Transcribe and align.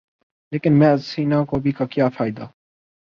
لیکن 0.51 0.79
محض 0.79 1.05
سینہ 1.05 1.43
کوبی 1.45 1.71
کا 1.71 1.85
کیا 1.85 2.09
فائدہ؟ 2.09 2.45